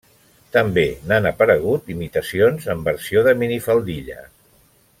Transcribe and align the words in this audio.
També 0.53 0.85
n'han 1.11 1.27
aparegut 1.31 1.91
imitacions 1.97 2.65
en 2.75 2.81
versió 2.89 3.23
de 3.29 3.35
minifaldilla. 3.43 4.19